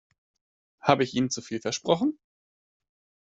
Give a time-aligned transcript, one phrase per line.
[0.79, 2.17] Habe ich Ihnen zu viel versprochen?